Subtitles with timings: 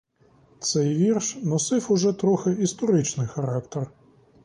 [0.59, 3.87] Цей вірш носив уже трохи історичний характер.